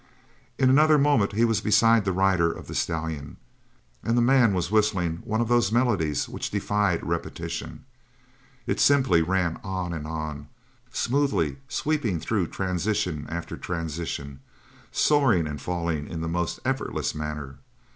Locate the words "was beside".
1.45-2.05